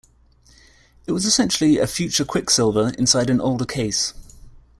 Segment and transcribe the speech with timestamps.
[1.05, 4.15] It was essentially a future Quicksilver inside an older case.